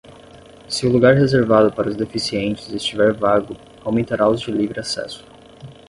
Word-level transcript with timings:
Se 0.67 0.87
o 0.87 0.89
lugar 0.89 1.13
reservado 1.13 1.71
para 1.71 1.87
os 1.89 1.95
deficientes 1.95 2.67
estiver 2.73 3.13
vago, 3.13 3.55
aumentará 3.85 4.27
os 4.27 4.41
de 4.41 4.51
livre 4.51 4.79
acesso. 4.79 5.23